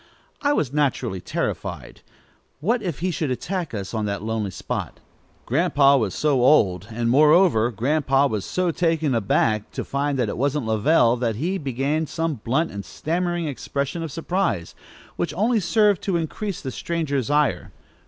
[0.41, 2.01] I was naturally terrified.
[2.59, 4.99] What if he should attack us in that lonely spot!
[5.45, 6.87] Grandpa was so old!
[6.89, 11.59] And moreover, Grandpa was so taken aback to find that it wasn't Lovell that he
[11.59, 14.73] began some blunt and stammering expression of surprise,
[15.17, 17.71] which only served to increase the stranger's ire.